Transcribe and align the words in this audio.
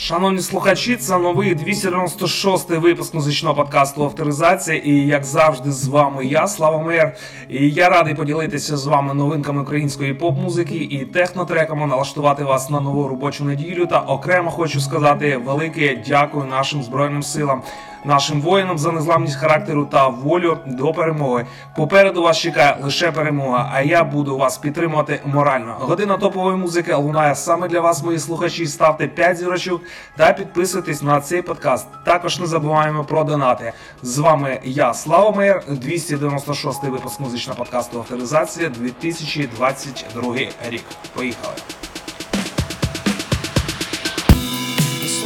Шановні 0.00 0.40
слухачі, 0.40 0.96
це 0.96 1.18
новий 1.18 1.54
296 1.54 2.70
випуск 2.70 3.14
музичного 3.14 3.54
подкасту 3.54 4.04
Авторизація. 4.04 4.76
І 4.76 4.92
як 4.92 5.24
завжди, 5.24 5.72
з 5.72 5.86
вами 5.88 6.26
я, 6.26 6.46
Слава 6.46 6.82
Мер. 6.82 7.16
І 7.48 7.70
я 7.70 7.88
радий 7.88 8.14
поділитися 8.14 8.76
з 8.76 8.86
вами 8.86 9.14
новинками 9.14 9.62
української 9.62 10.14
поп-музики 10.14 10.74
і 10.74 11.04
технотреками, 11.04 11.86
налаштувати 11.86 12.44
вас 12.44 12.70
на 12.70 12.80
нову 12.80 13.08
робочу 13.08 13.44
неділю. 13.44 13.86
Та 13.86 14.00
окремо 14.00 14.50
хочу 14.50 14.80
сказати 14.80 15.36
велике 15.36 16.02
дякую 16.08 16.44
нашим 16.44 16.82
збройним 16.82 17.22
силам, 17.22 17.62
нашим 18.04 18.40
воїнам 18.40 18.78
за 18.78 18.92
незламність 18.92 19.36
характеру 19.36 19.84
та 19.84 20.08
волю 20.08 20.58
до 20.66 20.92
перемоги. 20.92 21.46
Попереду 21.76 22.22
вас 22.22 22.38
чекає 22.38 22.76
лише 22.82 23.12
перемога, 23.12 23.70
а 23.74 23.82
я 23.82 24.04
буду 24.04 24.38
вас 24.38 24.58
підтримувати 24.58 25.20
морально. 25.24 25.76
Година 25.80 26.16
топової 26.16 26.56
музики 26.56 26.94
лунає 26.94 27.34
саме 27.34 27.68
для 27.68 27.80
вас, 27.80 28.02
мої 28.02 28.18
слухачі. 28.18 28.66
Ставте 28.66 29.06
5 29.08 29.36
зірочок 29.36 29.82
та 30.16 30.32
підписуйтесь 30.32 31.02
на 31.02 31.20
цей 31.20 31.42
подкаст. 31.42 31.86
Також 32.04 32.40
не 32.40 32.46
забуваємо 32.46 33.04
про 33.04 33.24
донати. 33.24 33.72
З 34.02 34.18
вами 34.18 34.60
я, 34.64 34.94
Слава 34.94 35.30
Мейер, 35.30 35.62
296 35.68 36.84
випуск 36.84 37.20
музичного 37.20 37.58
подкасту 37.58 37.98
Авторизація 37.98 38.68
2022 38.68 40.34
рік. 40.70 40.84
Поїхали! 41.14 41.54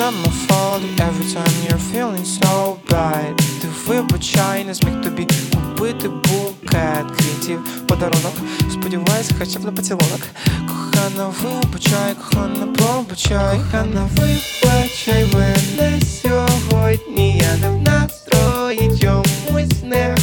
Not 0.02 0.14
my 0.14 0.32
fault 0.48 0.82
every 1.00 1.26
time 1.30 1.54
you're 1.64 1.84
feeling 1.92 2.24
so 2.24 2.80
bad 2.90 3.36
Ти 3.60 3.68
вибачай, 3.86 4.64
не 4.64 4.74
зміг 4.74 5.02
тобі 5.02 5.26
купити 5.54 6.08
букет 6.08 7.06
квітів. 7.16 7.86
Подарунок 7.88 8.32
Сподіваюсь, 8.72 9.30
хоча 9.38 9.58
б 9.58 9.64
на 9.64 9.72
поцілунок. 9.72 10.20
Кохана, 10.68 11.32
вибачай, 11.42 12.14
кохана, 12.14 12.66
пробачай. 12.66 13.58
Кохана, 13.58 14.08
вибачай 14.16 15.26
мене 15.34 16.00
сьогодні. 16.22 17.38
Я 17.38 17.56
не 17.56 17.76
в 17.76 17.82
настрої, 17.82 18.98
чомусь 19.00 19.82
не 19.82 20.16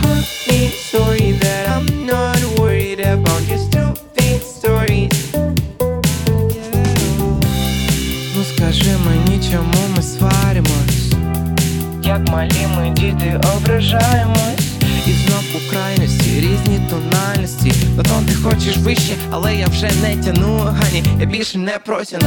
Honey, 0.00 0.70
sorry 0.90 1.32
that 1.42 1.64
I'm 1.74 2.06
not 2.06 2.39
чому 9.50 9.88
ми 9.96 10.02
сваримось? 10.02 11.12
Як 12.02 12.28
малі 12.28 12.66
ми 12.76 12.90
діти 12.90 13.40
ображаємось? 13.56 14.70
І 15.06 15.12
знов 15.12 15.44
у 15.54 15.70
крайності 15.70 16.30
різні 16.30 16.80
тональності. 16.90 17.72
На 17.96 18.02
тон 18.02 18.26
ти 18.26 18.34
хочеш 18.34 18.76
вище, 18.76 19.14
але 19.30 19.56
я 19.56 19.66
вже 19.66 19.90
не 20.02 20.16
тяну. 20.16 20.56
Гані, 20.56 21.04
я 21.20 21.26
більше 21.26 21.58
не 21.58 21.78
протяну 21.78 22.26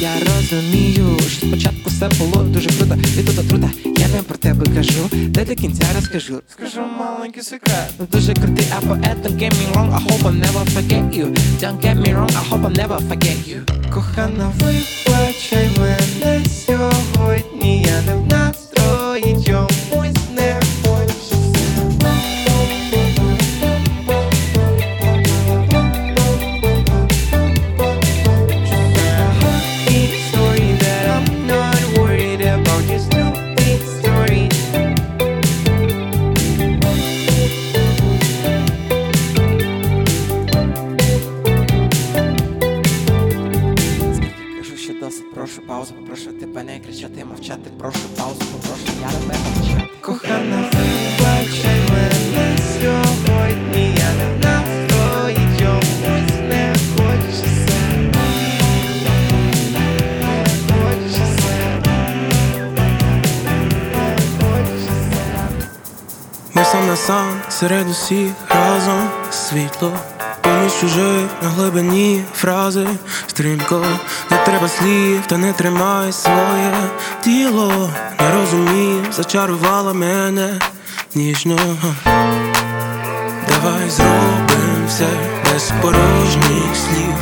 я 0.00 0.10
розумію, 0.20 1.18
що 1.28 1.46
спочатку 1.46 1.79
все 2.00 2.24
було 2.24 2.42
дуже 2.42 2.68
круто, 2.70 2.96
і 3.18 3.22
тут 3.22 3.38
отрута, 3.38 3.70
я 3.84 4.08
не 4.08 4.22
про 4.22 4.38
тебе 4.38 4.66
кажу, 4.74 5.08
де 5.12 5.44
до 5.44 5.54
кінця 5.54 5.84
розкажу. 5.96 6.40
Скажу 6.52 6.80
маленький 6.98 7.42
секрет. 7.42 7.90
Ну, 7.98 8.06
Дуже 8.12 8.34
крутий, 8.34 8.66
а 8.76 8.80
поет, 8.80 9.18
don't 9.24 9.36
get 9.36 9.52
me 9.52 9.72
wrong, 9.72 9.92
I 9.92 9.98
hope 9.98 10.24
I 10.24 10.32
never 10.32 10.64
forget 10.76 11.14
you. 11.18 11.26
Don't 11.60 11.80
get 11.84 11.96
me 11.96 12.12
wrong, 12.14 12.30
I 12.30 12.44
hope 12.50 12.64
I 12.64 12.72
never 12.82 12.98
forget 13.08 13.38
you. 13.46 13.90
Кохана, 13.94 14.52
вибачай 14.60 15.70
мене 15.78 16.44
сьогодні, 16.66 17.82
я 17.82 18.02
не 18.02 18.14
в 18.16 18.26
настрої, 18.26 19.36
чомусь 19.46 19.89
усіх 68.10 68.32
разом 68.48 69.08
світло. 69.30 69.92
Поміж 70.40 70.72
чужих 70.80 71.26
на 71.42 71.48
глибині 71.48 72.24
фрази. 72.34 72.86
Стрімко, 73.26 73.84
не 74.30 74.36
треба 74.36 74.68
слів, 74.68 75.22
та 75.26 75.36
не 75.38 75.52
тримай 75.52 76.12
своє 76.12 76.72
тіло. 77.20 77.90
Не 78.20 78.30
розумів, 78.34 79.06
зачарувала 79.12 79.92
мене 79.92 80.58
ніжно. 81.14 81.58
Давай 83.48 83.90
зробим 83.90 84.86
все 84.88 85.08
без 85.44 85.72
порожніх 85.82 86.76
слів. 86.76 87.14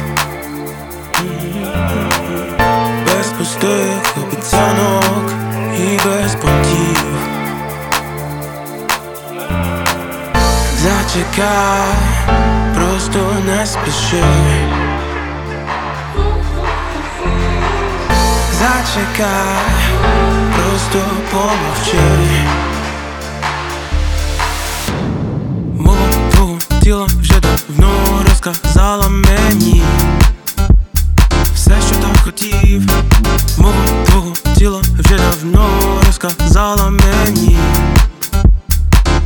Без 3.06 3.32
пустих 3.38 4.16
обіцянок 4.16 5.32
і 5.78 5.96
без 6.04 6.34
понтів 6.34 7.37
Зачекай, 11.08 11.94
просто 12.74 13.18
не 13.46 13.66
спіши. 13.66 14.24
Зачекай, 18.58 19.88
просто 20.56 20.98
помовчи. 21.30 22.44
Мова 25.74 25.98
твого 26.32 26.58
тіла 26.82 27.06
вже 27.20 27.40
давно 27.40 27.90
розказала 28.28 29.08
мені 29.08 29.82
все, 31.54 31.72
що 31.86 31.96
так 31.96 32.24
хотів. 32.24 32.82
Мова 33.58 34.04
твого 34.06 34.32
тіла 34.56 34.80
вже 34.98 35.16
давно 35.16 35.68
розказала 36.06 36.90
мені. 36.90 37.58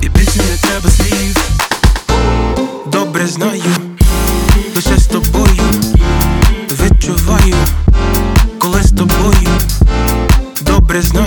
І 0.00 0.08
більше 0.08 0.38
не 0.38 0.56
треба 0.56 0.90
слів 0.90 1.31
Добре 3.22 3.34
знаю, 3.34 3.62
лише 4.76 4.98
з 4.98 5.06
тобою 5.06 5.62
відчуваю, 6.70 7.54
коли 8.58 8.82
з 8.82 8.90
тобою 8.90 9.48
добре 10.60 11.02
знаю, 11.02 11.26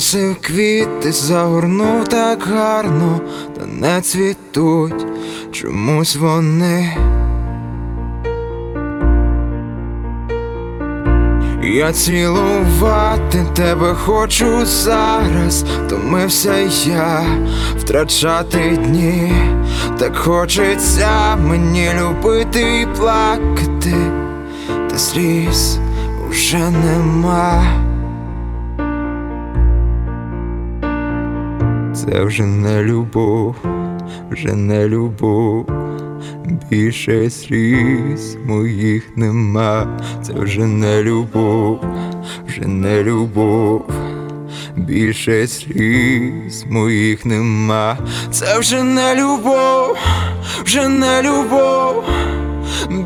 Приносив 0.00 0.36
квіти, 0.40 1.12
загорнув 1.12 2.08
так 2.08 2.42
гарно, 2.42 3.20
та 3.58 3.66
не 3.66 4.00
цвітуть 4.00 5.06
чомусь 5.52 6.16
вони. 6.16 6.96
Я 11.62 11.92
цілувати 11.92 13.46
тебе 13.54 13.94
хочу 13.94 14.66
зараз, 14.66 15.64
втомився 15.86 16.56
я 16.84 17.22
втрачати 17.78 18.78
дні, 18.84 19.32
так 19.98 20.16
хочеться 20.16 21.36
мені 21.36 21.90
любити 22.00 22.80
і 22.80 22.86
плакати, 22.98 23.96
та 24.90 24.98
сліз 24.98 25.78
уже 26.30 26.70
нема. 26.70 27.89
Це 32.00 32.24
вже 32.24 32.42
не 32.42 32.82
любов, 32.82 33.56
вже 34.30 34.54
не 34.54 34.88
любов. 34.88 35.66
Більше 36.70 37.30
сліз 37.30 38.36
моїх 38.44 39.16
нема, 39.16 40.00
це 40.22 40.32
вже 40.32 40.66
не 40.66 41.02
любов, 41.02 41.84
вже 42.46 42.66
не 42.66 43.02
любов, 43.02 43.90
більше 44.76 45.46
сліз 45.46 46.64
моїх 46.70 47.26
нема, 47.26 47.98
це 48.30 48.58
вже 48.58 48.82
не 48.82 49.14
любов, 49.14 49.96
вже 50.64 50.88
не 50.88 51.22
любов, 51.22 52.04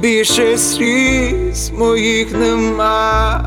більше 0.01 0.59
сліз 0.59 1.71
моїх 1.79 2.33
нема. 2.33 3.45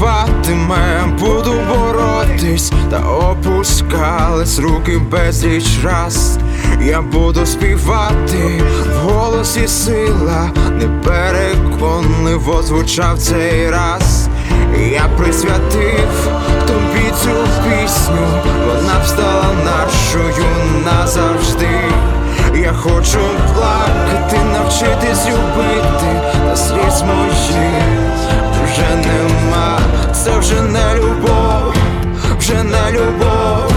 Хтось 0.00 1.20
буду 1.20 1.54
боротись 1.68 2.72
та 2.90 2.98
опускались 2.98 4.58
руки 4.58 4.98
безліч 5.10 5.84
раз. 5.84 6.38
Я 6.82 7.02
буду 7.02 7.46
співати 7.46 8.62
в 8.94 9.08
голосі 9.08 9.68
сила, 9.68 10.50
непереконливо 10.72 12.62
звучав 12.62 13.18
цей 13.18 13.70
раз. 13.70 14.28
Я 14.92 15.08
присвятив 15.16 16.28
тобі 16.66 17.10
цю 17.22 17.30
пісню, 17.64 18.26
вона 18.66 19.00
б 19.00 19.06
стала 19.06 19.46
нашою 19.64 20.46
назавжди. 20.84 21.80
Я 22.54 22.72
хочу 22.72 23.18
плакати, 23.54 24.36
навчитись 24.52 25.26
любити, 25.26 26.20
та 26.46 26.56
сліз 26.56 27.02
моїх 27.02 27.34
вже 28.80 28.96
нема, 28.96 29.78
це 30.12 30.38
вже 30.38 30.62
не 30.62 30.94
любов, 30.94 31.74
вже 32.38 32.62
не 32.64 32.92
любов, 32.92 33.72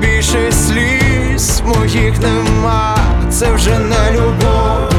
більше 0.00 0.52
сліз 0.52 1.62
моїх 1.66 2.20
нема, 2.20 2.96
це 3.30 3.52
вже 3.52 3.78
не 3.78 4.12
любов, 4.12 4.90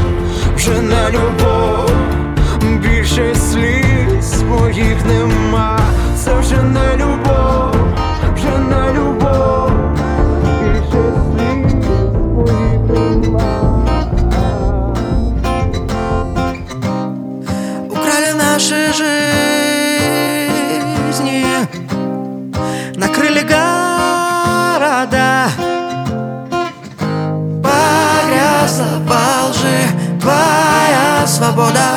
вже 0.56 0.82
не 0.82 1.10
любов, 1.10 1.90
більше 2.62 3.34
сліз 3.34 4.42
моїх 4.42 5.06
нема, 5.06 5.78
це 6.24 6.34
вже 6.34 6.62
не 6.62 6.96
любов, 6.96 7.74
вже 8.34 8.58
не 8.58 8.92
любов, 8.92 9.67
свобода. 31.38 31.88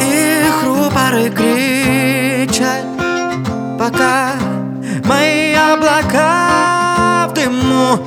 Их 0.00 0.62
рупоры 0.64 1.30
кричат 1.30 2.84
Пока 3.78 4.32
мои 5.04 5.54
облака 5.54 7.28
в 7.30 7.34
дыму. 7.34 8.00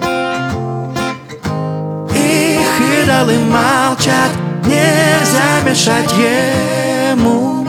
Их 2.14 2.72
идолы 3.02 3.40
молчат, 3.40 4.32
нельзя 4.66 5.62
мешать 5.66 6.12
ему. 6.18 7.66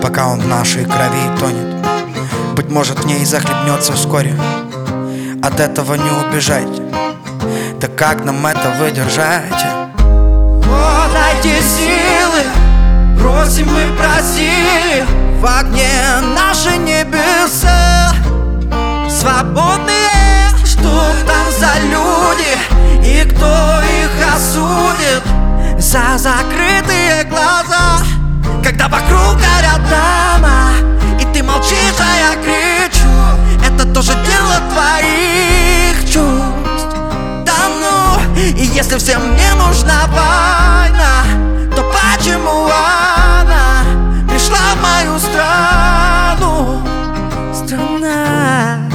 Пока 0.00 0.28
он 0.28 0.40
в 0.40 0.46
нашей 0.46 0.84
крови 0.84 1.38
тонет 1.40 1.79
Быть 2.60 2.68
может 2.70 3.02
в 3.02 3.06
ней 3.06 3.24
захлебнется 3.24 3.94
вскоре. 3.94 4.34
От 5.42 5.60
этого 5.60 5.94
не 5.94 6.10
убежать. 6.10 6.68
Да 7.80 7.88
как 7.88 8.22
нам 8.26 8.44
это 8.44 8.68
выдержать? 8.78 9.64
О, 10.68 11.06
дайте 11.10 11.58
силы, 11.62 12.42
просим 13.18 13.66
мы 13.66 13.86
просили 13.96 15.06
В 15.40 15.46
огне 15.46 16.20
наши 16.36 16.76
небеса. 16.76 18.12
Свободные, 19.08 20.50
что 20.62 21.14
там 21.26 21.46
за 21.58 21.80
люди 21.88 23.08
И 23.08 23.26
кто 23.26 23.80
их 23.80 24.34
осудит? 24.34 25.22
За 25.78 26.18
закрытые 26.18 27.24
глаза 27.24 28.04
Когда 28.62 28.86
вокруг 28.88 29.40
ты 31.40 31.46
молчишь, 31.46 31.98
а 31.98 32.18
я 32.18 32.34
кричу. 32.42 33.08
Это 33.64 33.86
тоже 33.94 34.12
дело 34.12 34.60
твоих 34.72 35.96
чувств. 36.04 36.96
Да 37.44 37.54
ну, 37.80 38.20
и 38.36 38.64
если 38.64 38.98
всем 38.98 39.22
не 39.36 39.54
нужна 39.54 40.06
война 40.08 41.24
То 41.74 41.82
почему 41.82 42.66
она 42.66 43.84
пришла 44.28 44.74
в 44.74 44.82
мою 44.82 45.18
страну? 45.18 46.82
Страна 47.54 48.90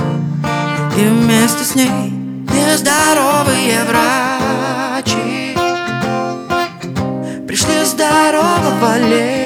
И 0.97 1.07
вместе 1.07 1.63
с 1.63 1.75
ней 1.75 2.11
нездоровые 2.53 3.83
врачи. 3.89 5.57
Пришли 7.47 7.85
здорового 7.85 8.97
лета 8.99 9.44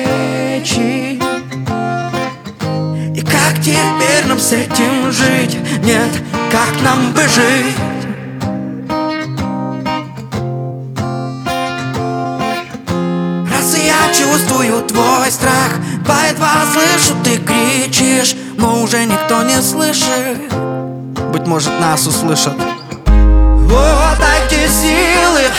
нам 4.40 4.48
с 4.48 4.54
этим 4.54 5.12
жить? 5.12 5.58
Нет, 5.84 6.10
как 6.52 6.82
нам 6.82 7.14
выжить? 7.14 7.76
Раз 13.52 13.78
я 13.78 14.14
чувствую 14.14 14.82
твой 14.84 15.32
страх 15.32 15.72
Два 16.06 16.24
едва 16.30 16.64
слышу, 16.74 17.16
ты 17.24 17.38
кричишь 17.38 18.36
Но 18.58 18.82
уже 18.82 19.06
никто 19.06 19.44
не 19.44 19.62
слышит 19.62 20.54
Быть 21.32 21.46
может 21.46 21.78
нас 21.80 22.08
услышат 22.08 22.54
О, 23.08 24.16
дайте 24.20 24.68
силы 24.70 25.50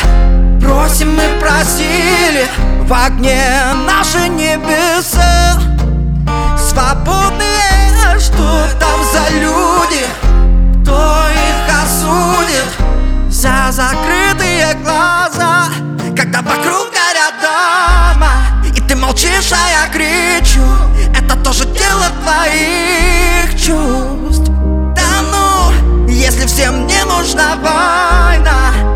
Просим 0.60 1.14
мы 1.14 1.40
просили 1.40 2.46
В 2.86 2.92
огне 2.92 3.42
наши 3.86 4.28
небеса 4.28 5.60
Свободные, 6.70 7.30
что 7.30 7.39
там 8.78 9.00
за 9.12 9.34
люди 9.34 10.06
Кто 10.82 11.26
их 11.28 11.82
осудит? 11.82 13.30
За 13.30 13.70
закрытые 13.70 14.74
глаза 14.82 15.66
Когда 16.16 16.42
вокруг 16.42 16.88
горят 16.90 17.34
дома 17.40 18.32
И 18.76 18.80
ты 18.80 18.96
молчишь, 18.96 19.52
а 19.52 19.70
я 19.70 19.92
кричу 19.92 20.64
Это 21.16 21.36
тоже 21.36 21.64
дело 21.66 22.06
твоих 22.22 23.50
чувств 23.52 24.50
Да 24.94 25.22
ну, 25.30 26.08
если 26.08 26.46
всем 26.46 26.86
не 26.86 27.04
нужна 27.04 27.56
война 27.56 28.89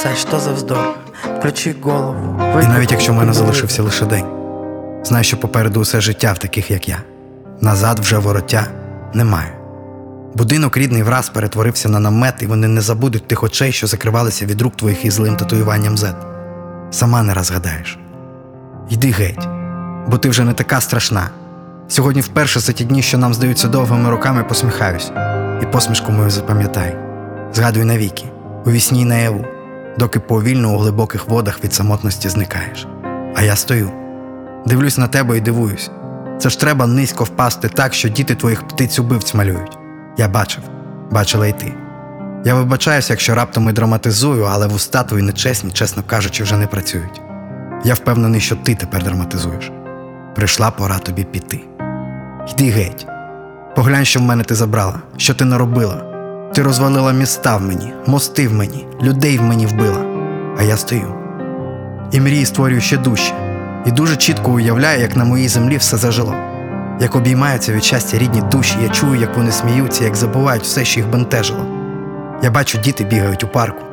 спасати, 0.00 0.28
що 0.28 0.40
за 0.40 0.52
вздор. 0.52 0.94
Включи 1.38 1.74
голову. 1.82 2.42
І 2.62 2.66
навіть 2.66 2.92
якщо 2.92 3.12
в 3.12 3.16
мене 3.16 3.32
залишився 3.32 3.82
лише 3.82 4.06
день, 4.06 4.24
знай, 5.04 5.24
що 5.24 5.36
попереду 5.36 5.80
усе 5.80 6.00
життя 6.00 6.32
в 6.32 6.38
таких, 6.38 6.70
як 6.70 6.88
я. 6.88 6.98
Назад 7.60 7.98
вже 7.98 8.18
вороття 8.18 8.66
немає. 9.14 9.52
Будинок 10.34 10.76
рідний 10.76 11.02
враз 11.02 11.28
перетворився 11.28 11.88
на 11.88 11.98
намет, 11.98 12.34
і 12.40 12.46
вони 12.46 12.68
не 12.68 12.80
забудуть 12.80 13.26
тих 13.26 13.42
очей, 13.42 13.72
що 13.72 13.86
закривалися 13.86 14.46
від 14.46 14.62
рук 14.62 14.76
твоїх 14.76 15.04
із 15.04 15.14
злим 15.14 15.36
татуюванням 15.36 15.96
Z. 15.96 16.14
Сама 16.90 17.22
не 17.22 17.34
раз 17.34 17.50
гадаєш. 17.50 17.98
Йди 18.90 19.10
геть, 19.10 19.48
бо 20.06 20.18
ти 20.18 20.28
вже 20.28 20.44
не 20.44 20.52
така 20.52 20.80
страшна. 20.80 21.30
Сьогодні 21.88 22.20
вперше 22.20 22.60
за 22.60 22.72
ті 22.72 22.84
дні, 22.84 23.02
що 23.02 23.18
нам 23.18 23.34
здаються 23.34 23.68
довгими 23.68 24.10
роками, 24.10 24.44
посміхаюсь, 24.44 25.12
і 25.62 25.66
посмішку 25.66 26.12
мою 26.12 26.30
запам'ятай. 26.30 26.96
Згадуй 27.52 27.84
навіки, 27.84 28.24
у 28.66 28.70
вісні 28.70 29.04
наяву, 29.04 29.44
доки 30.00 30.20
повільно 30.20 30.74
у 30.74 30.78
глибоких 30.78 31.28
водах 31.28 31.64
від 31.64 31.74
самотності 31.74 32.28
зникаєш. 32.28 32.86
А 33.36 33.42
я 33.42 33.56
стою, 33.56 33.90
дивлюсь 34.66 34.98
на 34.98 35.08
тебе 35.08 35.38
і 35.38 35.40
дивуюсь. 35.40 35.90
Це 36.38 36.50
ж 36.50 36.60
треба 36.60 36.86
низько 36.86 37.24
впасти 37.24 37.68
так, 37.68 37.94
що 37.94 38.08
діти 38.08 38.34
твоїх 38.34 38.68
птиць 38.68 38.98
убивць 38.98 39.34
малюють. 39.34 39.78
Я 40.18 40.28
бачив, 40.28 40.62
бачила 41.10 41.46
й 41.46 41.52
ти. 41.52 41.74
Я 42.44 42.54
вибачаюся, 42.54 43.12
якщо 43.12 43.34
раптом 43.34 43.68
і 43.68 43.72
драматизую, 43.72 44.44
але 44.44 44.66
вуста 44.66 45.02
твої 45.02 45.24
нечесні, 45.24 45.70
чесно 45.70 46.02
кажучи, 46.06 46.42
вже 46.42 46.56
не 46.56 46.66
працюють. 46.66 47.20
Я 47.84 47.94
впевнений, 47.94 48.40
що 48.40 48.56
ти 48.56 48.74
тепер 48.74 49.04
драматизуєш. 49.04 49.70
Прийшла 50.34 50.70
пора 50.70 50.98
тобі 50.98 51.24
піти. 51.24 51.60
Йди 52.52 52.70
геть. 52.70 53.06
Поглянь, 53.76 54.04
що 54.04 54.20
в 54.20 54.22
мене 54.22 54.44
ти 54.44 54.54
забрала, 54.54 54.98
що 55.16 55.34
ти 55.34 55.44
наробила. 55.44 56.09
Ти 56.54 56.62
розвалила 56.62 57.12
міста 57.12 57.56
в 57.56 57.62
мені, 57.62 57.92
мости 58.06 58.48
в 58.48 58.52
мені, 58.52 58.86
людей 59.02 59.38
в 59.38 59.42
мені 59.42 59.66
вбила. 59.66 60.04
А 60.58 60.62
я 60.62 60.76
стою. 60.76 61.14
І 62.12 62.20
мрії 62.20 62.46
створюю 62.46 62.80
ще 62.80 62.96
дужче. 62.96 63.34
І 63.86 63.90
дуже 63.90 64.16
чітко 64.16 64.50
уявляю, 64.52 65.00
як 65.00 65.16
на 65.16 65.24
моїй 65.24 65.48
землі 65.48 65.76
все 65.76 65.96
зажило. 65.96 66.34
Як 67.00 67.16
обіймаються 67.16 67.72
від 67.72 67.84
щастя 67.84 68.18
рідні 68.18 68.42
душі, 68.42 68.76
я 68.82 68.88
чую, 68.88 69.20
як 69.20 69.36
вони 69.36 69.52
сміються, 69.52 70.04
як 70.04 70.16
забувають 70.16 70.62
все, 70.62 70.84
що 70.84 71.00
їх 71.00 71.08
бентежило. 71.08 71.66
Я 72.42 72.50
бачу, 72.50 72.78
діти 72.78 73.04
бігають 73.04 73.44
у 73.44 73.48
парку, 73.48 73.84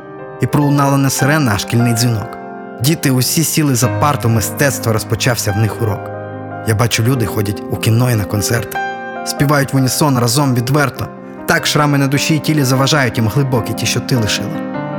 і 0.42 0.46
пролунала 0.46 0.96
не 0.96 1.10
сирена, 1.10 1.52
а 1.54 1.58
шкільний 1.58 1.92
дзвінок. 1.92 2.38
Діти 2.82 3.10
усі 3.10 3.44
сіли 3.44 3.74
за 3.74 3.88
парту, 3.88 4.28
мистецтва 4.28 4.92
розпочався 4.92 5.52
в 5.52 5.56
них 5.56 5.82
урок. 5.82 6.10
Я 6.68 6.74
бачу, 6.74 7.02
люди 7.02 7.26
ходять 7.26 7.62
у 7.70 7.76
кіно 7.76 8.10
і 8.10 8.14
на 8.14 8.24
концерти, 8.24 8.78
співають 9.26 9.72
в 9.72 9.76
унісон 9.76 10.18
разом 10.18 10.54
відверто. 10.54 11.06
Так 11.48 11.66
шрами 11.66 11.98
на 11.98 12.06
душі 12.06 12.36
і 12.36 12.38
тілі 12.38 12.64
заважають 12.64 13.18
їм 13.18 13.28
глибокі 13.28 13.72
ті, 13.72 13.86
що 13.86 14.00
ти 14.00 14.16
лишила. 14.16 14.48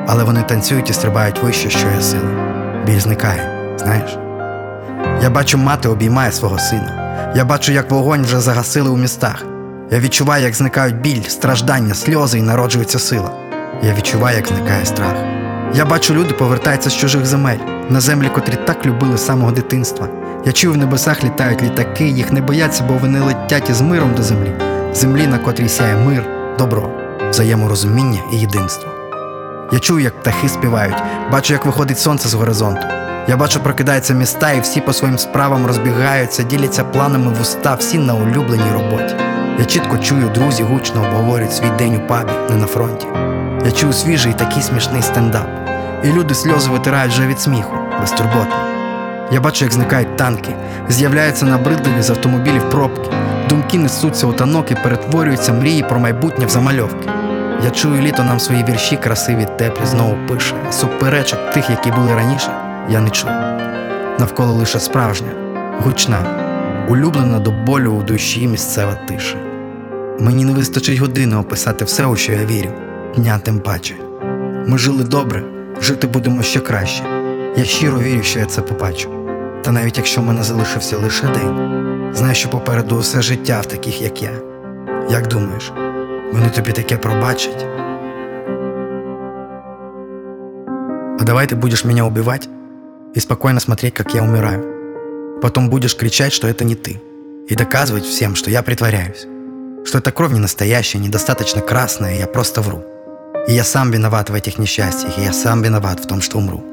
Але 0.08 0.24
вони 0.24 0.44
танцюють 0.44 0.90
і 0.90 0.94
стрибають 0.94 1.44
вище, 1.44 1.70
що 1.70 1.88
є 1.96 2.02
сили. 2.02 2.30
Біль 2.86 3.00
зникає, 3.00 3.74
знаєш? 3.78 4.18
Я 5.24 5.30
бачу, 5.30 5.58
мати 5.58 5.90
обіймає 5.90 6.32
свого 6.32 6.60
сина. 6.60 7.32
Я 7.36 7.46
бачу, 7.46 7.72
як 7.72 7.92
вогонь 7.92 8.24
вже 8.24 8.40
загасили 8.40 8.90
у 8.90 8.98
містах. 8.98 9.46
Я 9.92 10.00
відчуваю, 10.00 10.44
як 10.44 10.54
зникають 10.54 11.02
біль, 11.02 11.22
страждання, 11.28 11.94
сльози 11.94 12.40
і 12.40 12.42
народжується 12.42 13.00
сила. 13.00 13.32
Я 13.84 13.94
відчуваю, 13.94 14.38
як 14.38 14.48
зникає 14.48 14.86
страх. 14.86 15.16
Я 15.74 15.86
бачу, 15.86 16.14
люди 16.14 16.34
повертаються 16.34 16.90
з 16.90 16.96
чужих 16.96 17.26
земель, 17.26 17.60
на 17.90 18.00
землі, 18.00 18.30
котрі 18.36 18.58
так 18.66 18.86
любили 18.86 19.18
з 19.18 19.26
самого 19.26 19.52
дитинства. 19.52 20.08
Я 20.46 20.52
чую, 20.52 20.74
в 20.74 20.78
небесах 20.78 21.24
літають 21.24 21.64
літаки, 21.64 22.08
їх 22.08 22.32
не 22.32 22.42
бояться, 22.42 22.84
бо 22.84 22.94
вони 22.94 23.20
летять 23.20 23.70
із 23.70 23.82
миром 23.82 24.14
до 24.16 24.24
землі, 24.24 24.52
землі, 24.94 25.28
на 25.28 25.38
котрій 25.38 25.70
сяє 25.70 25.96
мир, 25.96 26.39
добро, 26.60 26.90
взаєморозуміння 27.30 28.20
і 28.32 28.38
єдинство. 28.38 28.90
Я 29.72 29.80
чую, 29.80 30.04
як 30.04 30.22
птахи 30.22 30.50
співають, 30.50 31.04
бачу, 31.32 31.54
як 31.54 31.66
виходить 31.66 32.00
сонце 32.00 32.30
з 32.30 32.34
горизонту. 32.34 32.82
Я 33.28 33.38
бачу, 33.38 33.60
прокидаються 33.60 34.14
міста, 34.14 34.52
і 34.52 34.62
всі 34.62 34.82
по 34.82 34.94
своїм 34.94 35.18
справам 35.18 35.66
розбігаються, 35.68 36.44
діляться 36.44 36.84
планами 36.84 37.34
в 37.34 37.42
уста, 37.42 37.76
всі 37.76 37.98
на 37.98 38.14
улюбленій 38.14 38.72
роботі. 38.74 39.16
Я 39.60 39.66
чітко 39.66 39.98
чую, 39.98 40.30
друзі 40.30 40.64
гучно 40.64 41.02
обговорюють 41.02 41.54
свій 41.54 41.72
день 41.78 41.96
у 41.96 42.08
пабі, 42.08 42.32
не 42.50 42.56
на 42.56 42.66
фронті. 42.66 43.08
Я 43.66 43.72
чую 43.72 43.94
свіжий 43.94 44.34
такий 44.34 44.62
смішний 44.62 45.02
стендап. 45.02 45.48
І 46.04 46.08
люди 46.08 46.34
сльози 46.34 46.70
витирають 46.70 47.14
вже 47.14 47.28
від 47.28 47.40
сміху, 47.40 47.76
безтурботно. 48.02 48.56
Я 49.32 49.42
бачу, 49.42 49.66
як 49.66 49.74
зникають 49.74 50.18
танки, 50.18 50.56
з'являються 50.90 51.46
набридливі 51.46 52.02
з 52.02 52.10
автомобілів 52.10 52.70
пробки, 52.70 53.10
думки 53.50 53.78
несуться 53.78 54.28
у 54.28 54.34
танок 54.34 54.72
і 54.72 54.76
перетворюються 54.76 55.54
мрії 55.54 55.86
про 55.90 56.00
майбутнє 56.00 56.46
в 56.46 56.50
замальовки. 56.50 57.10
Я 57.64 57.70
чую 57.72 58.02
літо 58.02 58.24
нам 58.24 58.40
свої 58.40 58.64
вірші 58.64 58.98
красиві, 58.98 59.48
теплі 59.58 59.86
знову 59.86 60.16
пише, 60.28 60.56
суперечок 60.72 61.40
тих, 61.54 61.70
які 61.70 61.92
були 61.92 62.16
раніше, 62.16 62.52
я 62.90 63.00
не 63.00 63.10
чую. 63.10 63.34
Навколо 64.20 64.54
лише 64.54 64.80
справжня, 64.80 65.28
гучна, 65.84 66.18
улюблена 66.90 67.40
до 67.40 67.52
болю 67.52 67.92
у 67.92 68.04
душі 68.04 68.48
місцева 68.48 68.94
тиша. 68.94 69.38
Мені 70.20 70.46
не 70.46 70.52
вистачить 70.52 71.00
години 71.00 71.36
описати 71.36 71.86
все, 71.86 72.06
у 72.06 72.16
що 72.16 72.32
я 72.32 72.46
вірю, 72.46 72.70
дня 73.16 73.40
тим 73.44 73.60
паче. 73.60 73.96
Ми 74.68 74.78
жили 74.78 75.04
добре, 75.04 75.44
жити 75.82 76.08
будемо 76.08 76.42
ще 76.44 76.60
краще. 76.60 77.04
Я 77.58 77.64
щиро 77.64 78.00
вірю, 78.00 78.24
що 78.24 78.40
я 78.40 78.46
це 78.46 78.62
побачу. 78.62 79.10
Та 79.62 79.72
навіть 79.72 79.98
якщо 79.98 80.22
в 80.22 80.26
мене 80.26 80.44
залишився 80.44 80.98
лише 80.98 81.28
день, 81.28 81.89
знаю, 82.14 82.36
що 82.36 82.50
попереду 82.50 82.96
усе 82.96 83.22
життя 83.22 83.62
в 83.62 83.66
таких, 83.66 84.02
як 84.02 84.24
я. 84.24 84.32
Як 85.10 85.28
думаєш, 85.28 85.72
вони 86.34 86.50
тобі 86.50 86.72
таке 86.72 86.98
пробачать? 86.98 87.66
А 91.20 91.24
давай 91.26 91.48
ты 91.48 91.56
будешь 91.56 91.86
меня 91.86 92.06
убивать 92.06 92.50
и 93.16 93.20
спокойно 93.20 93.60
смотреть, 93.60 93.94
как 93.94 94.16
я 94.16 94.24
умираю. 94.24 94.64
Потом 95.42 95.70
будешь 95.70 95.96
кричать, 95.96 96.34
что 96.34 96.48
это 96.48 96.64
не 96.64 96.76
ты. 96.76 97.02
И 97.50 97.56
доказывать 97.56 98.06
всем, 98.06 98.36
что 98.36 98.52
я 98.52 98.62
притворяюсь. 98.62 99.28
Что 99.86 99.98
эта 99.98 100.12
кровь 100.12 100.32
не 100.32 100.40
настоящая, 100.40 101.00
недостаточно 101.00 101.62
красная, 101.62 102.20
я 102.20 102.28
просто 102.28 102.62
вру. 102.62 102.84
И 103.48 103.54
я 103.54 103.64
сам 103.64 103.92
виноват 103.92 104.30
в 104.30 104.34
этих 104.34 104.60
несчастьях, 104.60 105.18
и 105.18 105.22
я 105.22 105.34
сам 105.34 105.62
виноват 105.62 106.00
в 106.00 106.08
том, 106.08 106.22
что 106.22 106.38
умру. 106.38 106.64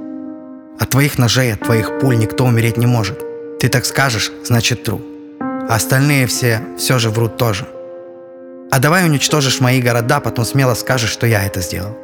От 0.78 0.90
твоих 0.90 1.19
ножей, 1.19 1.52
от 1.52 1.61
твоих 1.61 1.99
пуль 1.99 2.16
никто 2.16 2.45
умереть 2.45 2.76
не 2.76 2.87
может. 2.87 3.25
Ты 3.61 3.69
так 3.69 3.85
скажешь, 3.87 4.33
значит 4.45 4.83
тру. 4.85 5.00
А 5.68 5.75
остальные 5.75 6.26
все 6.26 6.61
все 6.78 6.99
же 6.99 7.11
врут 7.11 7.37
тоже. 7.37 7.66
А 8.70 8.78
давай 8.78 9.04
уничтожишь 9.04 9.61
мои 9.61 9.80
города, 9.80 10.20
потом 10.20 10.44
смело 10.44 10.75
скажешь, 10.75 11.11
что 11.11 11.26
я 11.26 11.44
это 11.44 11.61
сделал. 11.61 11.96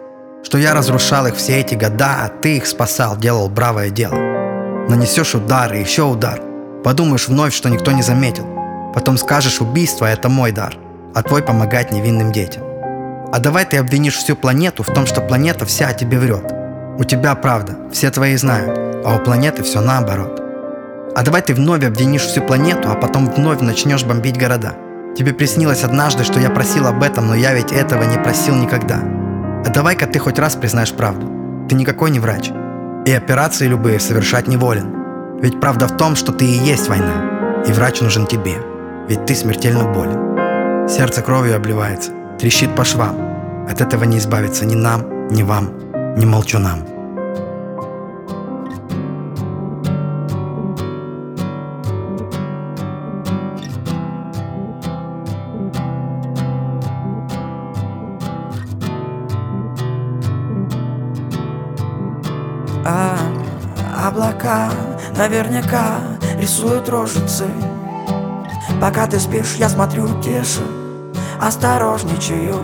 Что 0.42 0.58
я 0.58 0.74
разрушал 0.74 1.26
их 1.26 1.36
все 1.36 1.60
эти 1.60 1.74
года, 1.74 2.24
а 2.24 2.28
ты 2.28 2.56
их 2.56 2.66
спасал, 2.66 3.16
делал 3.16 3.48
бравое 3.48 3.90
дело. 3.90 4.14
Нанесешь 4.88 5.34
удар 5.34 5.72
и 5.72 5.80
еще 5.80 6.02
удар. 6.02 6.40
Подумаешь 6.82 7.28
вновь, 7.28 7.54
что 7.54 7.68
никто 7.68 7.92
не 7.92 8.02
заметил. 8.02 8.46
Потом 8.94 9.16
скажешь, 9.16 9.60
убийство– 9.60 10.04
это 10.06 10.28
мой 10.28 10.50
дар, 10.50 10.76
а 11.14 11.22
твой 11.22 11.42
помогать 11.42 11.92
невинным 11.92 12.32
детям. 12.32 12.62
А 13.32 13.38
давай 13.38 13.64
ты 13.64 13.78
обвинишь 13.78 14.16
всю 14.16 14.36
планету 14.36 14.82
в 14.82 14.92
том, 14.92 15.06
что 15.06 15.20
планета 15.20 15.64
вся 15.64 15.92
тебе 15.92 16.18
врет. 16.18 16.52
У 16.98 17.04
тебя 17.04 17.34
правда, 17.34 17.76
все 17.92 18.10
твои 18.10 18.36
знают, 18.36 18.76
а 19.04 19.16
у 19.16 19.24
планеты 19.24 19.62
все 19.62 19.80
наоборот. 19.80 20.42
А 21.14 21.22
давай 21.22 21.42
ты 21.42 21.54
вновь 21.54 21.84
обвинишь 21.84 22.22
всю 22.22 22.40
планету, 22.42 22.90
а 22.90 22.94
потом 22.94 23.30
вновь 23.30 23.60
начнешь 23.60 24.04
бомбить 24.04 24.38
города. 24.38 24.74
Тебе 25.16 25.34
приснилось 25.34 25.84
однажды, 25.84 26.24
что 26.24 26.40
я 26.40 26.48
просил 26.48 26.86
об 26.86 27.02
этом, 27.02 27.26
но 27.26 27.34
я 27.34 27.52
ведь 27.52 27.70
этого 27.70 28.04
не 28.04 28.16
просил 28.16 28.54
никогда. 28.54 29.00
А 29.64 29.68
давай-ка 29.68 30.06
ты 30.06 30.18
хоть 30.18 30.38
раз 30.38 30.56
признаешь 30.56 30.92
правду. 30.92 31.30
Ты 31.68 31.74
никакой 31.74 32.10
не 32.10 32.18
врач. 32.18 32.50
И 33.04 33.12
операции 33.12 33.66
любые 33.66 34.00
совершать 34.00 34.48
не 34.48 34.56
волен. 34.56 35.40
Ведь 35.42 35.60
правда 35.60 35.86
в 35.86 35.96
том, 35.98 36.16
что 36.16 36.32
ты 36.32 36.46
и 36.46 36.58
есть 36.70 36.88
война. 36.88 37.62
И 37.66 37.72
врач 37.72 38.00
нужен 38.00 38.26
тебе. 38.26 38.54
Ведь 39.08 39.26
ты 39.26 39.34
смертельно 39.34 39.84
болен. 39.84 40.88
Сердце 40.88 41.20
кровью 41.20 41.56
обливается, 41.56 42.10
трещит 42.38 42.74
по 42.74 42.84
швам. 42.84 43.16
От 43.68 43.80
этого 43.80 44.04
не 44.04 44.18
избавиться 44.18 44.64
ни 44.64 44.74
нам, 44.74 45.28
ни 45.28 45.42
вам, 45.42 45.70
ни 46.16 46.24
молчунам. 46.24 46.91
Рисуют 66.42 66.88
рожицы 66.88 67.46
Пока 68.80 69.06
ты 69.06 69.20
спишь, 69.20 69.54
я 69.58 69.68
смотрю 69.68 70.08
тише, 70.20 70.62
осторожничаю. 71.40 72.56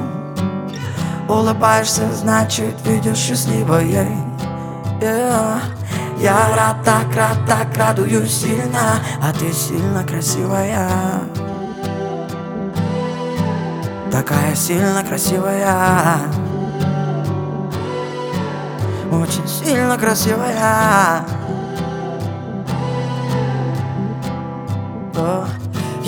Улыбаешься, 1.29 2.13
значит, 2.13 2.75
видишь 2.85 3.19
счастливое. 3.19 4.09
Yeah. 5.01 5.61
Я 6.19 6.57
рад, 6.57 6.83
так 6.85 7.15
рад, 7.15 7.39
так 7.47 7.77
радуюсь 7.77 8.37
сильно 8.37 9.01
А 9.23 9.33
ты 9.33 9.53
сильно 9.53 10.03
красивая. 10.03 10.91
Такая 14.11 14.57
сильно 14.57 15.05
красивая. 15.05 16.19
Очень 19.13 19.47
сильно 19.47 19.97
красивая 19.97 21.38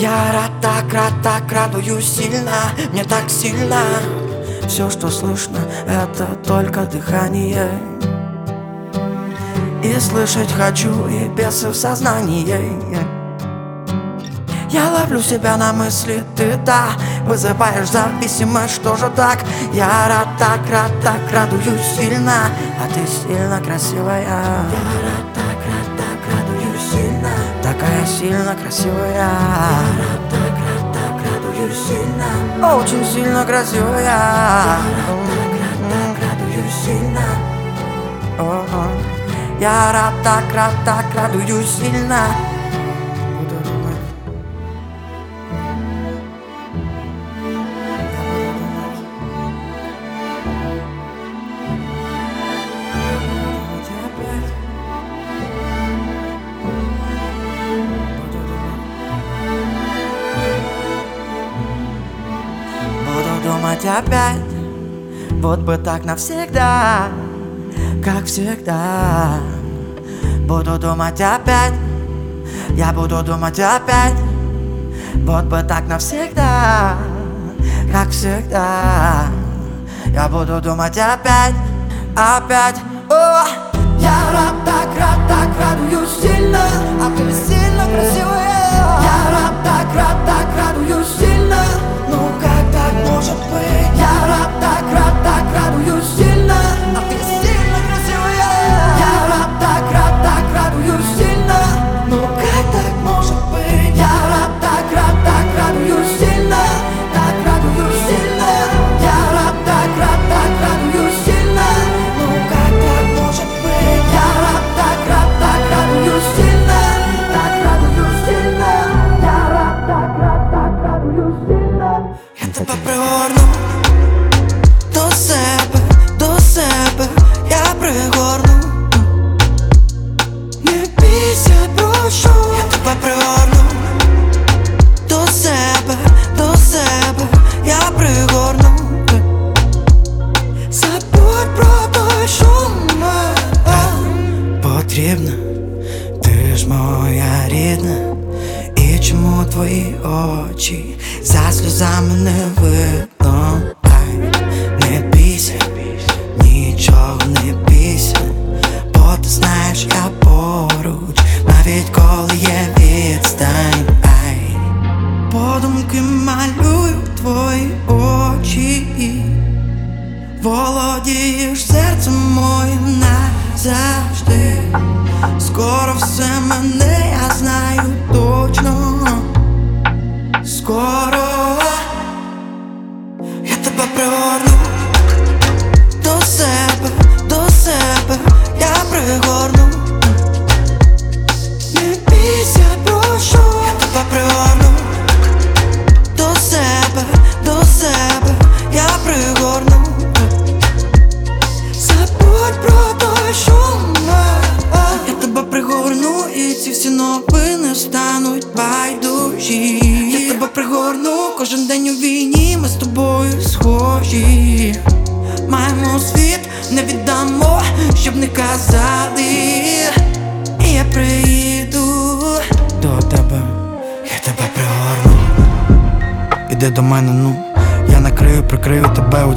Я 0.01 0.31
рад, 0.33 0.51
так 0.61 0.91
рад, 0.91 1.13
так 1.21 1.51
радуюсь 1.51 2.11
сильно 2.11 2.73
Мне 2.91 3.03
так 3.03 3.29
сильно. 3.29 3.83
Все, 4.67 4.89
что 4.89 5.11
слышно, 5.11 5.59
это 5.87 6.25
только 6.43 6.85
дыхание. 6.85 7.69
И 9.83 9.99
слышать 9.99 10.51
хочу, 10.51 11.07
и 11.07 11.27
бесы 11.27 11.69
в 11.69 11.75
сознании. 11.75 12.47
Я 14.71 14.89
ловлю 14.89 15.21
себя 15.21 15.55
на 15.57 15.71
мысли, 15.71 16.23
ты 16.35 16.55
да 16.65 16.93
Вызываешь 17.27 17.89
зависимость, 17.89 18.73
что 18.73 18.95
же 18.95 19.07
так? 19.15 19.37
Я 19.71 20.07
рад, 20.07 20.29
так 20.39 20.61
рад, 20.71 20.91
так 21.03 21.21
радуюсь 21.31 21.85
сильно 21.95 22.49
А 22.79 22.87
ты 22.91 23.05
сильно 23.05 23.61
красивая. 23.61 24.21
Я 24.21 24.41
рад, 25.03 25.30
Такая 28.01 28.17
сильно 28.17 28.55
красивая. 28.55 29.29
Радуюсь 31.23 31.77
сильно 31.87 32.75
Очень 32.75 33.05
сильно 33.05 33.45
красивая. 33.45 34.79
Радуюсь 36.19 36.73
сильно 36.83 37.21
Я 39.59 39.91
рад, 39.93 40.13
так 40.23 40.55
рад, 40.55 40.73
так 40.83 41.05
радуюсь 41.15 41.69
сильно 41.69 42.25
Думать 63.81 63.97
опять. 63.97 64.41
Вот 65.41 65.59
бы 65.59 65.77
так 65.77 66.05
навсегда 66.05 67.07
Как 68.03 68.25
всегда. 68.25 69.39
Буду 70.47 70.77
думать 70.77 71.19
опять. 71.19 71.73
Я 72.71 72.91
буду 72.91 73.23
думать 73.23 73.59
опять. 73.59 74.13
Вот 75.15 75.45
бы 75.45 75.63
так 75.63 75.87
навсегда 75.87 76.95
Как 77.91 78.09
всегда. 78.09 79.25
Я 80.13 80.27
буду 80.27 80.61
думать 80.61 80.97
опять 80.97 81.55
Опять. 82.15 82.75
О! 83.09 83.45
Я 83.99 84.31
рад, 84.31 84.65
так 84.65 84.89
рад, 84.99 85.27
так 85.27 85.49
радуюсь 85.59 86.21
сильно. 86.21 86.59
А 87.01 87.09
ты 87.17 87.31
сильно 87.31 87.85
красивая 87.85 89.01
Я 89.01 89.31
рад, 89.31 89.53
так 89.63 89.95
рад, 89.95 90.17
так 90.25 90.47
радуюсь 90.55 90.70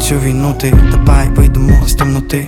цю 0.05 0.19
війну, 0.19 0.55
ти 0.61 0.75
давай 0.91 1.29
вийдемо 1.29 1.87
з 1.87 1.95
темноти. 1.95 2.47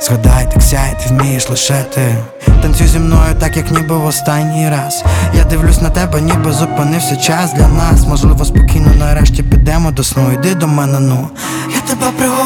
Згадай, 0.00 0.50
так 0.52 0.62
сяй, 0.62 0.96
ти 1.00 1.14
вмієш 1.14 1.50
лише 1.50 1.84
ти 1.94 2.16
Танцюй 2.62 2.86
зі 2.86 2.98
мною, 2.98 3.34
так 3.40 3.56
як 3.56 3.70
ніби 3.70 3.96
в 3.96 4.04
останній 4.04 4.70
раз. 4.70 5.04
Я 5.34 5.44
дивлюсь 5.44 5.80
на 5.80 5.90
тебе, 5.90 6.20
ніби 6.20 6.52
зупинився 6.52 7.16
час 7.16 7.52
для 7.52 7.68
нас. 7.68 8.06
Можливо, 8.06 8.44
спокійно 8.44 8.94
нарешті 8.98 9.42
підемо 9.42 9.90
до 9.90 10.04
сну. 10.04 10.32
Іди 10.32 10.54
до 10.54 10.66
мене, 10.66 11.00
ну. 11.00 11.28
Я 11.74 11.80
тебе 11.80 12.10
пригорну 12.18 12.41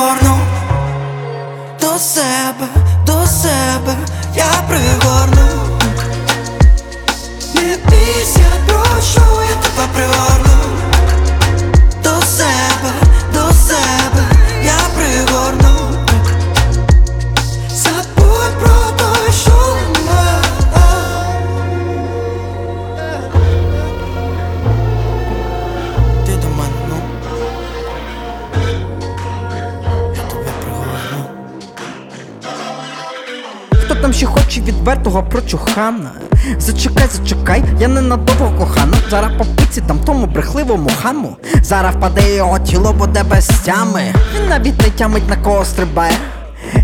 прочухана? 35.77 36.11
Зачекай, 36.59 37.09
зачекай, 37.13 37.63
я 37.81 37.89
ненадовго 37.89 38.51
кохана. 38.59 38.97
Зараз 39.11 39.31
по 39.39 39.45
пиці 39.45 39.83
там 39.87 39.99
тому 39.99 40.27
брехливому 40.27 40.91
хаму. 41.03 41.37
Зараз 41.63 41.95
впаде 41.95 42.35
його 42.35 42.59
тіло, 42.59 42.93
буде 42.93 43.23
без 43.23 43.47
тями. 43.47 44.03
Він 44.37 44.49
навіть 44.49 44.83
не 44.83 44.91
тямить 44.91 45.29
на 45.31 45.37
кого 45.37 45.65
стрибає. 45.65 46.13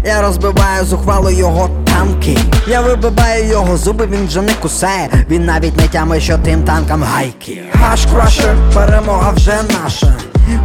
Я 0.05 0.23
розбиваю 0.23 0.85
зухвало 0.85 1.31
його 1.31 1.71
танки. 1.85 2.39
Я 2.69 2.81
вибиваю 2.81 3.47
його 3.47 3.77
зуби, 3.77 4.07
він 4.07 4.27
вже 4.27 4.43
не 4.43 4.53
кусає. 4.53 5.09
Він 5.31 5.45
навіть 5.45 5.77
не 5.77 5.89
тямить, 5.89 6.23
що 6.23 6.39
тим 6.39 6.63
танкам 6.65 7.03
гайки. 7.03 7.63
Хаш 7.81 8.07
крашер, 8.07 8.55
перемога 8.75 9.31
вже 9.31 9.55
наша. 9.83 10.15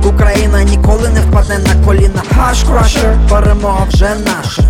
Україна 0.05 0.63
ніколи 0.63 1.09
не 1.09 1.19
впаде 1.21 1.57
на 1.57 1.85
коліна. 1.85 2.21
Хаш 2.35 2.63
крашер, 2.63 3.17
перемога 3.29 3.85
вже 3.89 4.09
наша. 4.25 4.63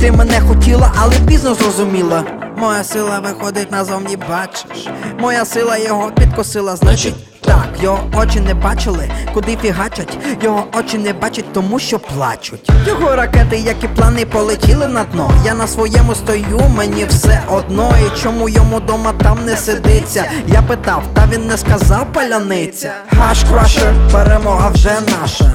Ти 0.00 0.12
мене 0.12 0.40
хотіла, 0.48 0.92
але 0.96 1.14
пізно 1.26 1.54
зрозуміла. 1.54 2.24
Моя 2.60 2.84
сила 2.84 3.18
виходить 3.20 3.72
назовні, 3.72 4.16
бачиш. 4.16 4.88
Моя 5.18 5.44
сила 5.44 5.76
його 5.76 6.10
підкосила, 6.10 6.76
значить. 6.76 7.14
Так, 7.40 7.68
його 7.82 7.98
очі 8.16 8.40
не 8.40 8.54
бачили, 8.54 9.10
куди 9.34 9.56
фігачать. 9.56 10.18
Його 10.42 10.64
очі 10.78 10.98
не 10.98 11.12
бачать, 11.12 11.52
тому 11.52 11.78
що 11.78 11.98
плачуть. 11.98 12.70
Його 12.86 13.16
ракети, 13.16 13.56
як 13.58 13.84
і 13.84 13.88
плани, 13.88 14.26
полетіли 14.26 14.88
на 14.88 15.04
дно. 15.04 15.30
Я 15.44 15.54
на 15.54 15.66
своєму 15.66 16.14
стою, 16.14 16.60
мені 16.76 17.04
все 17.04 17.42
одно. 17.50 17.94
І 18.06 18.20
чому 18.22 18.48
йому 18.48 18.80
дома 18.80 19.12
там 19.22 19.38
не 19.44 19.56
сидиться? 19.56 20.24
Я 20.46 20.62
питав, 20.62 21.02
та 21.14 21.28
він 21.32 21.46
не 21.46 21.58
сказав 21.58 22.06
паляниця. 22.12 22.92
Хаш 23.18 23.44
крашер, 23.44 23.94
перемога 24.12 24.68
вже 24.68 24.92
наша. 25.20 25.52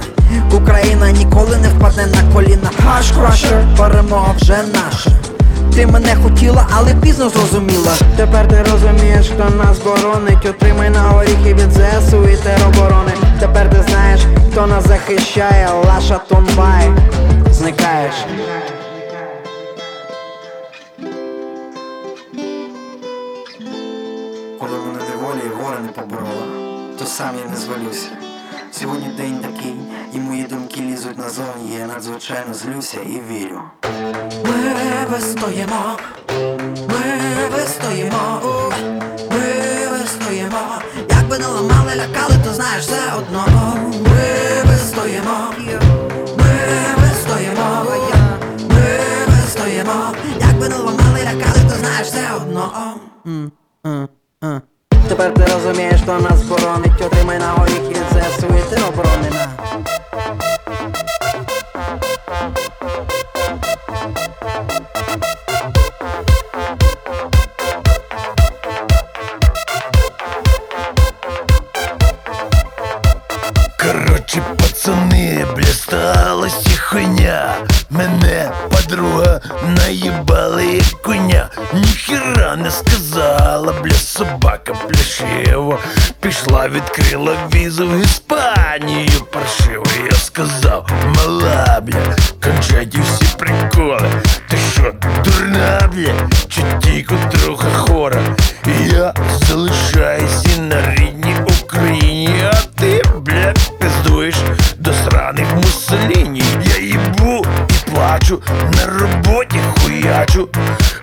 Україна 0.53 1.11
ніколи 1.11 1.57
не 1.57 1.67
впаде 1.69 2.05
на 2.05 2.33
коліна. 2.33 2.69
Хаш 2.83 3.11
крашер, 3.11 3.63
перемога 3.77 4.33
вже 4.37 4.57
наша. 4.73 5.11
Ти 5.73 5.87
мене 5.87 6.15
хотіла, 6.23 6.67
але 6.71 6.95
пізно 6.95 7.29
зрозуміла. 7.29 7.93
Тепер 8.17 8.47
ти 8.47 8.63
розумієш, 8.71 9.31
хто 9.33 9.49
нас 9.55 9.79
боронить. 9.79 10.45
Отримай 10.45 10.89
на 10.89 11.01
горіхи 11.01 11.53
від 11.53 11.71
ЗСУ 11.71 12.27
і 12.27 12.37
тероборони. 12.37 13.11
Тепер 13.39 13.69
ти 13.69 13.83
знаєш, 13.89 14.21
хто 14.51 14.67
нас 14.67 14.87
захищає, 14.87 15.69
Лаша 15.85 16.17
Тонбай. 16.29 16.91
Зникаєш. 17.51 18.13
Коли 24.59 24.71
мене 24.71 24.99
неволі 25.09 25.39
і 25.45 25.63
горе 25.63 25.79
не 25.79 25.87
поборола, 25.87 26.45
то 26.99 27.05
сам 27.05 27.31
я 27.45 27.49
не 27.51 27.57
звалюся. 27.57 28.07
Сьогодні 28.71 29.07
день 29.17 29.37
такий, 29.39 29.75
і 30.15 30.19
мої 30.19 30.43
думки 30.43 30.81
лізуть 30.81 31.17
назовні, 31.17 31.75
я 31.79 31.85
надзвичайно 31.87 32.53
злюся 32.53 32.97
і 33.01 33.21
вірю. 33.29 33.61
Ми 34.45 34.75
вистоїмо, 35.11 35.97
ми 36.89 37.47
вистоїмо, 37.51 38.41
ми 39.31 39.87
вистоїмо. 39.91 40.81
Як 41.09 41.27
би 41.27 41.37
не 41.39 41.47
ламали, 41.47 41.91
лякали, 41.95 42.35
то 42.45 42.53
знаєш 42.53 42.85
все 42.85 42.99
одно. 43.17 43.45
Ми 43.91 44.71
вистоїмо, 44.71 45.53
ми 46.37 46.53
вистоїмо, 46.97 47.85
ми 48.69 48.99
вистоїмо. 49.27 50.13
Як 50.39 50.59
би 50.59 50.69
не 50.69 50.75
ламали, 50.75 51.19
лякали, 51.23 51.69
то 51.69 51.75
знаєш 51.75 52.07
все 52.07 52.23
одно. 52.35 52.95
Тепер 55.09 55.33
ти 55.33 55.45
розумієш, 55.53 56.01
хто 56.03 56.19
нас 56.19 56.41
боронить. 56.41 57.01
Отримай 57.05 57.39
на 57.39 57.47
горіхи 57.47 57.89
від 57.89 58.23
ЗСУ 58.23 58.47
і 58.47 58.75
тероборони. 58.75 59.54
Короче, 73.77 74.41
пацаны, 74.57 75.45
блісталась 75.55 76.67
і 76.73 76.77
хуйня 76.77 77.55
Мене 77.89 78.51
подруга 78.95 79.41
наїбала 79.77 80.61
як 80.61 81.01
коня 81.01 81.49
Ніхера 81.73 82.55
не 82.55 82.71
сказала, 82.71 83.73
бля, 83.83 83.93
собака 83.93 84.73
пляшиво 84.73 85.79
Пішла, 86.19 86.67
відкрила 86.67 87.35
візу 87.53 87.87
в 87.87 88.01
Іспанію 88.01 89.21
паршиво 89.31 89.85
Я 90.11 90.17
сказав, 90.17 90.89
мала, 91.15 91.81
бля, 91.83 92.15
кончайте 92.43 92.97
всі 93.01 93.37
приколи 93.37 94.09
Ти 94.49 94.57
що, 94.73 94.93
дурна, 95.25 95.89
бля, 95.93 96.29
чи 96.49 96.61
тільки 96.83 97.15
трохи 97.31 97.67
хора. 97.73 98.21
Я 98.91 99.13
залишаюся 99.47 100.61
на 100.61 100.95
рідній 100.95 101.35
Україні, 101.63 102.43
а 102.43 102.79
ти, 102.79 103.03
бля, 103.19 103.53
пиздуєш 103.79 104.35
до 104.77 104.93
сраних 104.93 105.55
Муссоліні 105.55 106.43
Я 106.75 106.81
їбу 106.81 107.44
і 107.95 107.97
плачу, 107.97 108.41
на 108.75 108.85
роботі 108.99 109.59
хуячу. 109.77 110.49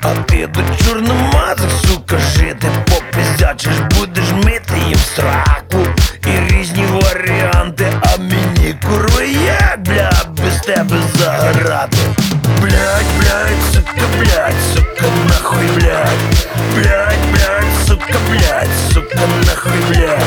А 0.02 0.14
ти 0.14 0.46
до 0.46 0.84
чорномазих, 0.84 1.70
сука, 1.86 2.18
жити 2.18 2.68
попиздячиш 2.84 3.72
Будеш 3.98 4.32
мити 4.44 4.74
їм 4.88 4.98
сраку. 4.98 5.86
І 6.26 6.54
різні 6.54 6.86
варіанти 6.86 7.86
А 8.02 8.16
мені 8.16 8.76
курва 8.86 9.22
як, 9.22 9.82
бля, 9.82 10.12
без 10.28 10.60
тебе 10.60 10.96
заграти. 11.18 11.98
Блять, 12.60 13.06
блять, 13.18 13.62
сука, 13.72 14.06
блять, 14.18 14.54
сука, 14.74 15.06
нахуй, 15.28 15.66
блять 15.76 16.46
Блять, 16.74 17.24
блять, 17.32 17.86
сука, 17.86 18.18
блять, 18.30 18.92
сука, 18.92 19.20
нахуй, 19.46 19.72
блять 19.88 20.24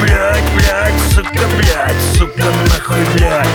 Блять, 0.00 0.52
блять, 0.54 1.14
сука, 1.14 1.46
блять, 1.56 2.18
сука, 2.18 2.44
нахуй, 2.68 3.04
блять 3.14 3.51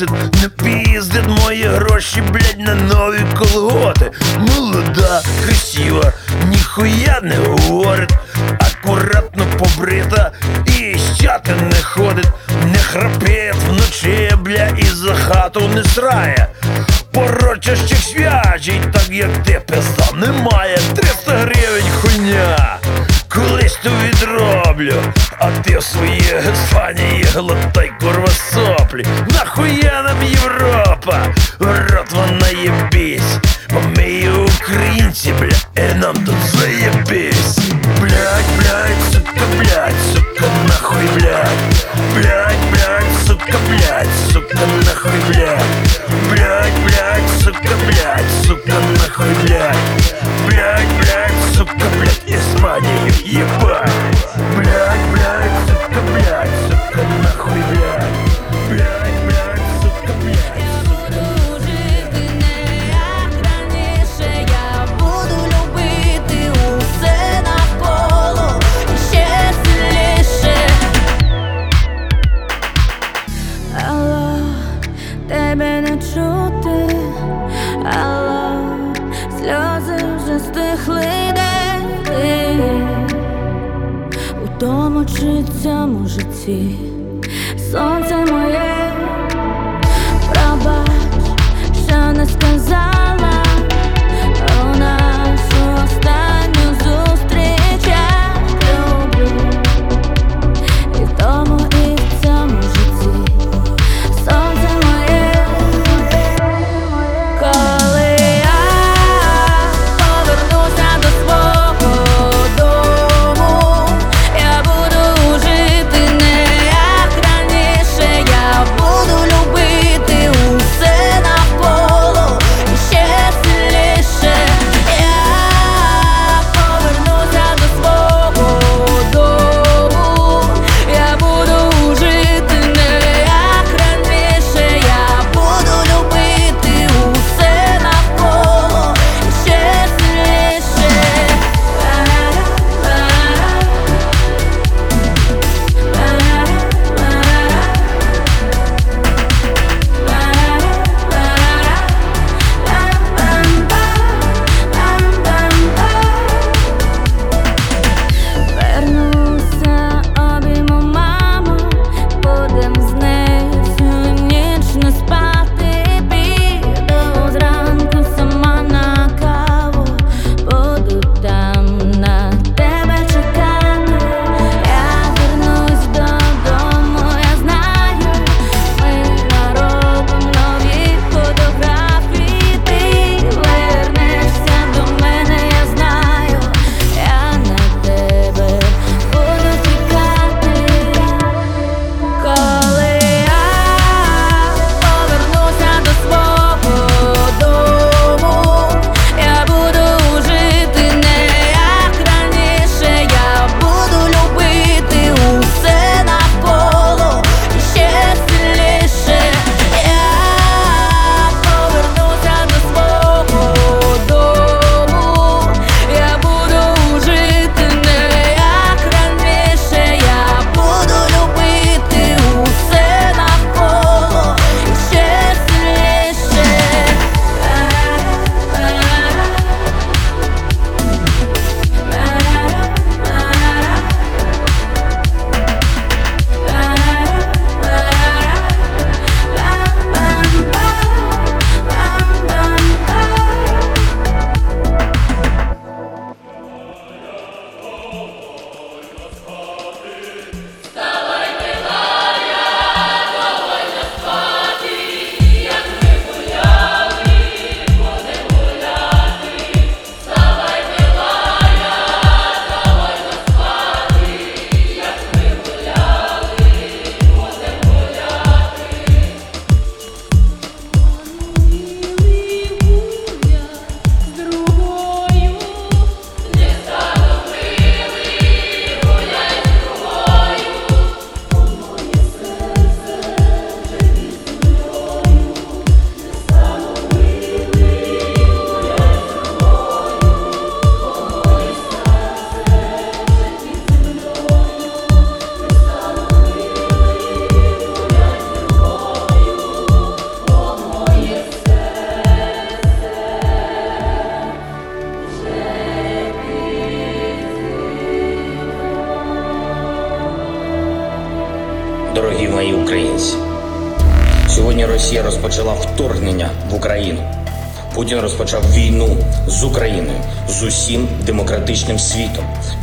носить, 0.00 0.42
не 0.42 0.48
піздить 0.48 1.28
мої 1.28 1.64
гроші, 1.64 2.22
блядь, 2.32 2.58
на 2.58 2.74
нові 2.74 3.20
колготи. 3.38 4.10
Молода, 4.38 5.22
красива, 5.44 6.12
ніхуя 6.44 7.20
не 7.22 7.36
говорить, 7.36 8.14
акуратно 8.60 9.46
побрита 9.58 10.32
і 10.66 10.98
щати 11.18 11.52
не 11.52 11.82
ходить, 11.82 12.28
не 12.64 12.78
храпить 12.78 13.54
вночі, 13.68 14.32
бля, 14.40 14.68
і 14.78 14.84
за 14.84 15.14
хату 15.14 15.68
не 15.68 15.84
срає. 15.84 16.37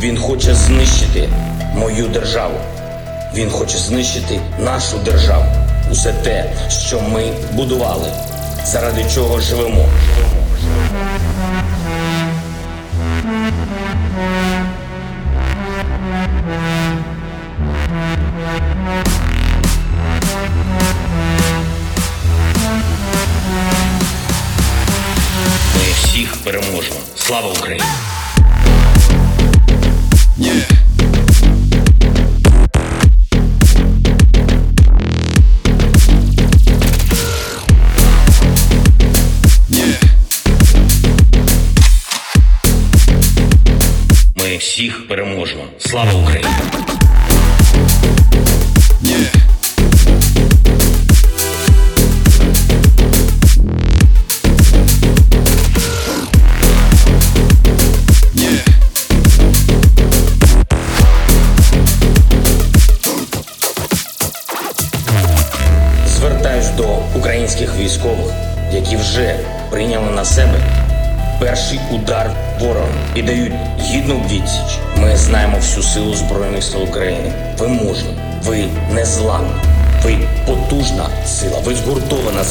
Він 0.02 0.18
хоче 0.18 0.56
знищити 0.56 1.30
мою 1.76 2.08
державу. 2.08 2.56
Він 3.36 3.50
хоче 3.50 3.78
знищити 3.78 4.40
нашу 4.60 4.98
державу, 4.98 5.46
усе 5.92 6.14
те, 6.14 6.54
що 6.70 7.02
ми 7.02 7.24
будували, 7.54 8.10
заради 8.66 9.06
чого 9.16 9.40
живемо. 9.40 9.86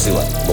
Godzilla. 0.05 0.44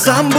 some 0.00 0.29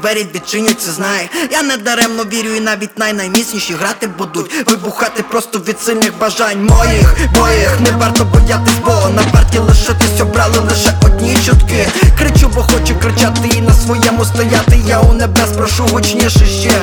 двері 0.00 0.26
відчиняться, 0.34 0.92
знай. 0.92 1.30
Я 1.50 1.62
не 1.62 1.76
даремно 1.76 2.24
вірю, 2.24 2.54
і 2.54 2.60
навіть 2.60 2.98
най-найміцніші 2.98 3.74
грати 3.74 4.06
будуть. 4.06 4.70
Вибухати 4.70 5.22
просто 5.22 5.58
від 5.58 5.80
сильних 5.80 6.18
бажань 6.18 6.64
моїх, 6.64 7.16
моїх 7.38 7.80
не 7.80 7.90
варто 7.90 8.24
боятись, 8.24 8.74
бо 8.84 9.08
на 9.16 9.22
парті 9.22 9.58
лишитись 9.58 10.20
обрали 10.20 10.58
лише 10.58 10.94
одні 11.04 11.38
чутки. 11.46 11.88
Кричу, 12.18 12.50
бо 12.54 12.62
хочу 12.62 13.00
кричати 13.00 13.48
і 13.56 13.60
на 13.60 13.74
своєму 13.74 14.24
стояти. 14.24 14.80
Я 14.86 15.00
у 15.00 15.12
небес 15.12 15.50
прошу 15.56 15.84
гучніше 15.84 16.46
ще. 16.46 16.82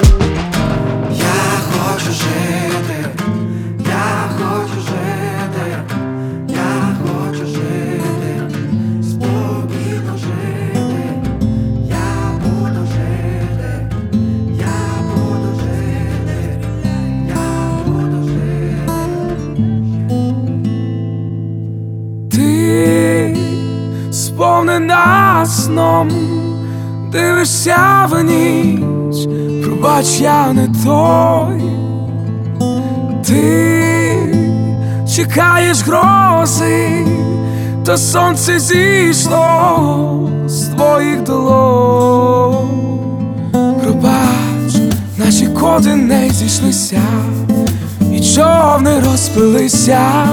Сповнена 25.44 25.46
сном, 25.46 26.10
дивишся 27.12 28.08
в 28.10 28.24
ніч, 28.24 29.28
пробач, 29.64 30.20
я 30.20 30.54
не 30.54 30.68
той. 30.86 31.62
Ти 33.26 34.36
чекаєш 35.16 35.82
грози, 35.82 37.06
та 37.86 37.98
сонце 37.98 38.60
зійшло 38.60 40.30
з 40.48 40.66
твоїх 40.66 41.24
долонь. 41.24 43.00
Пробач, 43.84 44.76
наші 45.18 45.48
коди 45.48 45.96
не 45.96 46.30
зійшлися, 46.30 47.02
і 48.12 48.20
човни 48.36 48.92
розпилися 49.12 50.28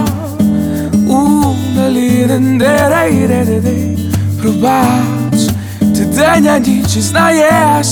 у 1.09 1.41
далі 1.77 2.29
де 2.59 3.90
Пробач, 4.43 5.51
ти 5.79 6.05
день 6.05 6.47
а 6.47 6.59
ніч 6.59 6.99
знаєш, 6.99 7.87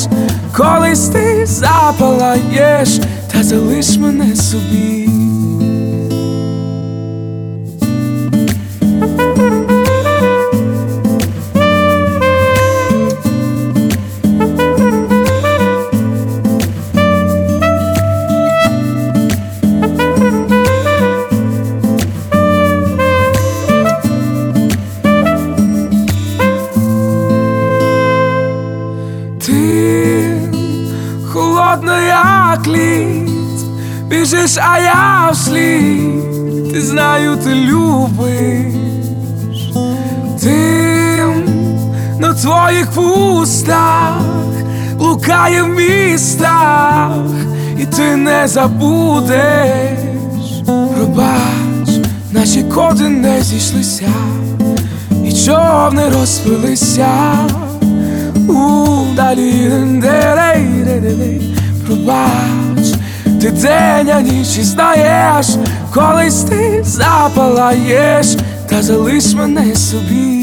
колись 0.57 1.09
ти 1.09 1.47
запалаєш, 1.47 3.01
та 3.33 3.43
залиш 3.43 3.97
мене 3.97 4.37
собі. 4.37 5.18
Біжиш, 34.49 34.65
а 34.71 34.79
я 34.79 35.31
вслід, 35.33 36.73
ти 36.73 36.83
знаю, 36.83 37.37
ти 37.37 37.55
любиш, 37.55 38.75
Дим 40.43 41.45
на 42.19 42.35
твоїх 42.35 42.91
пустах 42.91 44.21
блукає 44.99 45.63
в 45.63 45.69
містах, 45.69 47.13
і 47.79 47.85
ти 47.85 48.17
не 48.17 48.49
забудеш, 48.49 49.99
пробач, 50.65 52.07
наші 52.33 52.63
коди 52.63 53.09
не 53.09 53.43
зійшлися, 53.43 54.13
і 55.25 55.33
човни 55.33 56.03
розпилися. 56.21 57.09
У 58.49 58.87
далі. 59.17 59.59
Пробач, 61.87 62.58
ти 63.39 63.51
день, 63.51 64.11
а 64.11 64.21
ніч 64.21 64.57
і 64.59 64.63
знаєш, 64.63 65.47
колись 65.95 66.43
ти 66.43 66.83
запалаєш, 66.85 68.37
та 68.69 68.83
залиш 68.83 69.35
мене 69.35 69.75
собі. 69.77 70.38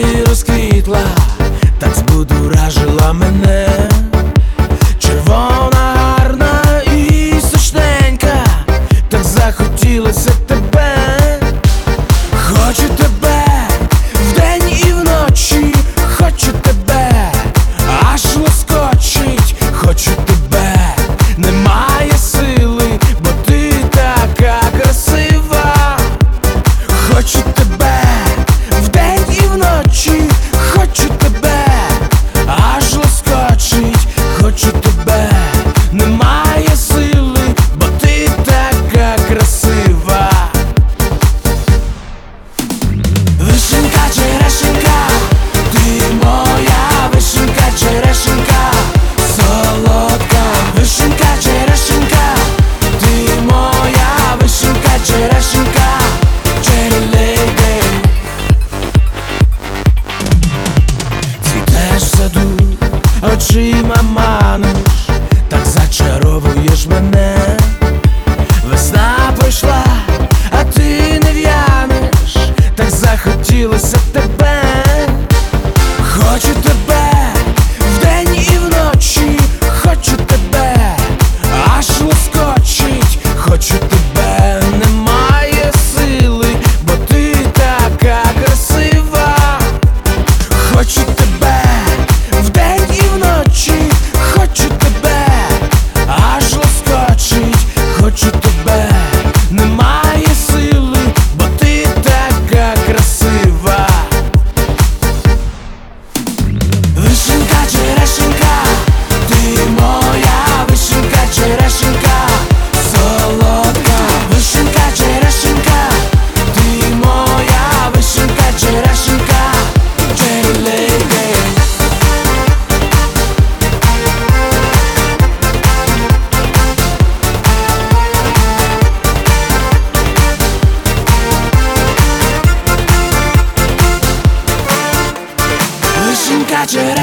Ти 0.00 0.24
розквітла, 0.28 1.04
так 1.78 1.94
збудуражила 1.94 3.12
мене. 3.12 3.90
Червона, 4.98 5.94
гарна 5.94 6.82
і 6.96 7.34
сочненька, 7.50 8.44
так 9.08 9.24
захотілося 9.24 10.29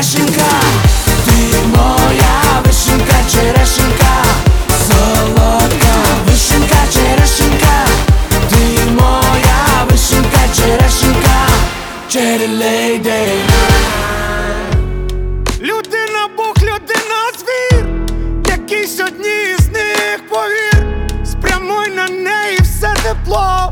вишенька, 0.07 0.51
ти 1.25 1.57
моя 1.75 2.61
вишенька, 2.65 3.15
черешенька, 3.29 4.23
солодка, 4.87 5.93
вишенька, 6.25 6.77
черешенька, 6.93 7.85
ти 8.49 8.91
моя 8.91 9.85
вишенька, 9.89 10.39
черешенька, 10.55 11.47
черелейдей 12.09 13.41
Людина, 15.59 16.27
Бог, 16.37 16.53
людина, 16.61 17.19
звір, 17.39 17.85
якийсь 18.47 18.99
одні 18.99 19.55
з 19.59 19.67
них 19.67 20.29
повір, 20.29 20.87
спрямуй 21.25 21.89
на 21.89 22.07
неї 22.07 22.59
все 22.61 22.93
тепло 23.03 23.69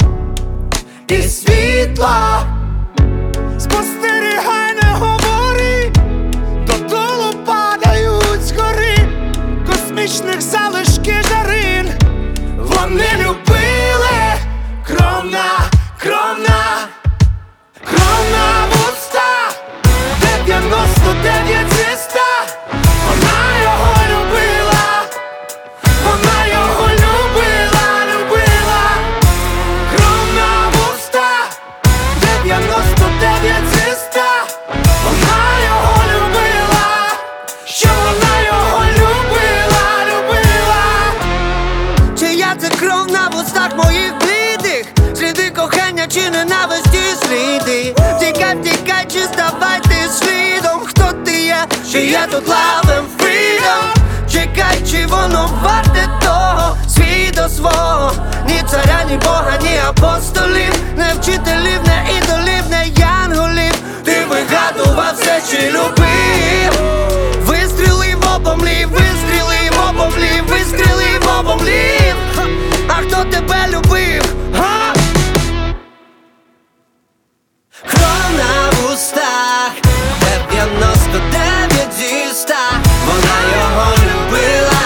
і 1.08 1.22
світло. 1.22 2.55
я 52.10 52.28
тут 52.28 52.48
лавим 52.48 53.06
фрідом 53.18 54.06
Чекай, 54.32 54.82
чи 54.92 55.06
воно 55.06 55.50
варте 55.64 56.10
того, 56.22 56.78
свій 56.90 57.32
до 57.32 57.50
свого, 57.50 58.12
ні 58.48 58.64
царя, 58.72 59.04
ні 59.10 59.18
бога, 59.18 59.58
ні 59.62 59.78
апостолів, 59.88 60.74
не 60.98 61.14
вчителів, 61.14 61.80
не 61.88 62.06
ідолів, 62.18 62.70
не 62.70 62.88
янголів. 62.88 63.74
Ти 64.04 64.26
вигадував 64.26 65.16
все, 65.16 65.42
чи 65.52 65.70
любив. 65.70 66.82
Вистріли 67.42 68.16
в 68.16 68.36
обомлів, 68.36 68.90
вистріли 68.90 69.70
в 69.72 69.90
обомлів, 69.90 70.48
вистріли 70.48 71.20
в 71.22 71.40
обомлів. 71.40 72.16
А 72.88 72.94
хто 72.94 73.24
тебе 73.24 73.68
любив? 73.68 74.24
Хто 77.86 78.08
на 78.38 78.70
вустах? 78.82 79.72
99 80.52 81.65
зі 81.98 82.30
ста 82.32 82.82
вона 83.08 83.38
його 83.58 83.92
любила, 83.92 84.82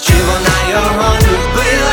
чи 0.00 0.12
вона 0.12 0.70
його 0.70 1.14
любила, 1.14 1.92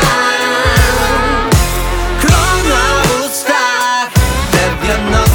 кров 2.20 2.68
на 2.68 3.26
устах, 3.26 4.08
дев'яно. 4.52 5.25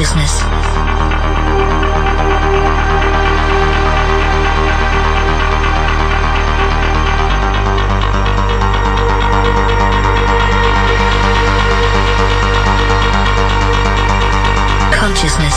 Consciousness. 0.00 0.40
Consciousness. 14.94 15.54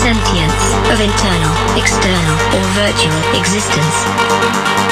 Sentience 0.00 0.72
of 0.88 1.00
internal, 1.02 1.52
external, 1.76 2.38
or 2.56 2.64
virtual 2.72 3.38
existence. 3.38 4.91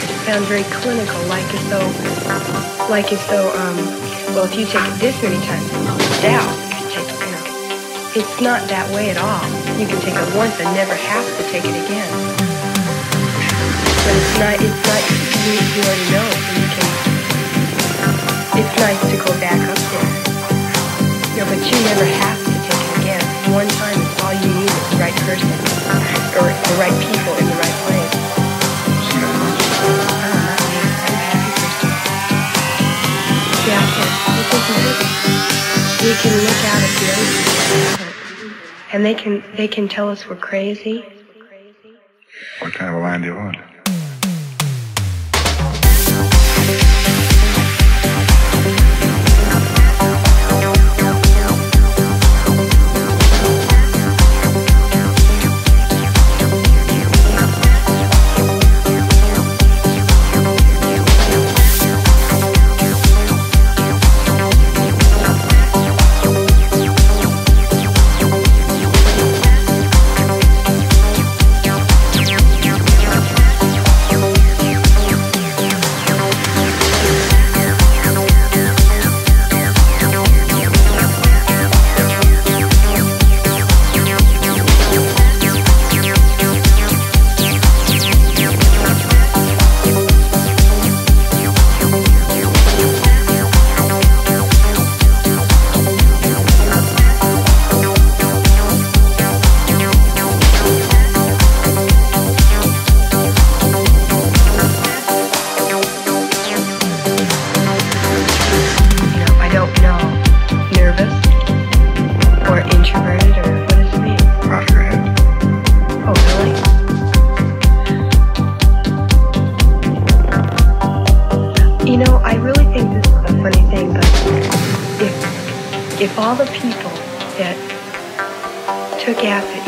Sound 0.00 0.46
very 0.46 0.64
clinical, 0.80 1.20
like 1.28 1.44
as 1.52 1.60
though, 1.68 1.84
like 2.88 3.12
as 3.12 3.20
though, 3.28 3.52
um, 3.60 3.76
well, 4.32 4.48
if 4.48 4.56
you 4.56 4.64
take 4.64 4.80
it 4.88 4.96
this 4.96 5.12
many 5.20 5.36
times, 5.44 5.68
can 5.68 6.88
take, 6.88 7.12
it's 8.16 8.40
not 8.40 8.64
that 8.72 8.88
way 8.96 9.12
at 9.12 9.20
all. 9.20 9.44
You 9.76 9.84
can 9.84 10.00
take 10.00 10.16
it 10.16 10.30
once 10.32 10.56
and 10.56 10.68
never 10.72 10.96
have 10.96 11.28
to 11.36 11.42
take 11.52 11.68
it 11.68 11.76
again. 11.76 12.08
But 14.00 14.14
it's 14.16 14.34
not, 14.40 14.56
it's 14.64 14.82
not, 14.88 15.02
you, 15.44 15.60
you 15.60 15.80
already 15.84 16.08
know, 16.08 16.28
you 16.56 16.66
can, 16.72 16.88
it's 18.64 18.74
nice 18.80 19.02
to 19.12 19.16
go 19.20 19.28
back 19.44 19.60
up 19.60 19.76
there. 19.92 20.08
Know, 21.36 21.44
but 21.52 21.60
you 21.60 21.76
never 21.84 22.08
have 22.08 22.40
to 22.40 22.54
take 22.64 22.80
it 22.80 22.92
again. 23.04 23.24
One 23.52 23.68
time 23.76 24.00
is 24.00 24.12
all 24.24 24.32
you 24.32 24.48
need 24.56 24.72
is 24.72 24.86
the 24.88 25.04
right 25.04 25.16
person, 25.28 25.52
or 26.40 26.48
the 26.48 26.76
right 26.80 26.96
people 26.96 27.36
in 27.36 27.44
the 27.44 27.56
right 27.60 27.81
We 36.02 36.14
can 36.14 36.34
look 36.44 36.62
out 36.64 36.82
at 36.82 36.92
the 36.98 37.06
people, 37.98 38.56
and 38.92 39.04
they 39.04 39.14
can 39.14 39.44
they 39.56 39.68
can 39.68 39.88
tell 39.88 40.08
us 40.08 40.26
we're 40.28 40.36
crazy. 40.36 41.04
What 42.60 42.72
kind 42.74 42.90
of 42.90 42.96
a 42.96 43.04
line 43.04 43.20
do 43.20 43.28
you 43.28 43.34
want? 43.36 43.56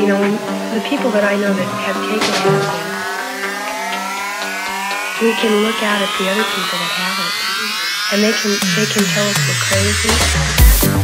You 0.04 0.10
know, 0.10 0.20
the 0.20 0.84
people 0.84 1.08
that 1.16 1.24
I 1.24 1.32
know 1.40 1.48
that 1.48 1.64
have 1.80 1.96
taken 2.04 2.28
acid, 2.44 2.76
we 5.24 5.32
can 5.40 5.64
look 5.64 5.80
out 5.80 5.96
at 5.96 6.12
the 6.20 6.28
other 6.28 6.44
people 6.44 6.76
that 6.76 6.92
haven't, 6.92 7.32
and 8.12 8.20
they 8.20 8.36
can 8.36 8.52
they 8.76 8.84
can 8.84 9.00
tell 9.00 9.24
us 9.24 9.40
we're 9.48 9.56
crazy. 9.64 11.03